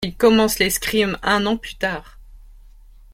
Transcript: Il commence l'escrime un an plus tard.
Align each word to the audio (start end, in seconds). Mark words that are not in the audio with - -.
Il 0.03 0.15
commence 0.17 0.57
l'escrime 0.57 1.19
un 1.21 1.45
an 1.45 1.57
plus 1.57 1.75
tard. 1.75 2.17